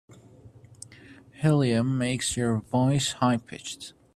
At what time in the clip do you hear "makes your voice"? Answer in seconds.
1.95-3.11